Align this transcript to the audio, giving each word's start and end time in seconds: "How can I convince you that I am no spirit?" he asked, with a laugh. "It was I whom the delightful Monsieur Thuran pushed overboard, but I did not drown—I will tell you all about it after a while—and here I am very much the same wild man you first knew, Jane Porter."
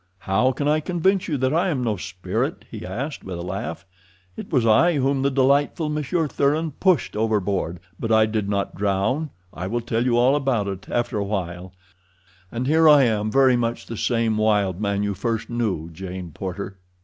"How 0.17 0.51
can 0.51 0.67
I 0.67 0.79
convince 0.79 1.27
you 1.27 1.37
that 1.37 1.53
I 1.53 1.69
am 1.69 1.83
no 1.83 1.95
spirit?" 1.95 2.65
he 2.71 2.83
asked, 2.83 3.23
with 3.23 3.37
a 3.37 3.43
laugh. 3.43 3.85
"It 4.35 4.51
was 4.51 4.65
I 4.65 4.95
whom 4.95 5.21
the 5.21 5.29
delightful 5.29 5.89
Monsieur 5.89 6.27
Thuran 6.27 6.71
pushed 6.71 7.15
overboard, 7.15 7.79
but 7.99 8.11
I 8.11 8.25
did 8.25 8.49
not 8.49 8.73
drown—I 8.73 9.67
will 9.67 9.81
tell 9.81 10.03
you 10.03 10.17
all 10.17 10.35
about 10.35 10.67
it 10.67 10.89
after 10.89 11.19
a 11.19 11.23
while—and 11.23 12.65
here 12.65 12.89
I 12.89 13.03
am 13.03 13.29
very 13.29 13.55
much 13.55 13.85
the 13.85 13.95
same 13.95 14.37
wild 14.39 14.81
man 14.81 15.03
you 15.03 15.13
first 15.13 15.51
knew, 15.51 15.91
Jane 15.91 16.31
Porter." 16.31 16.79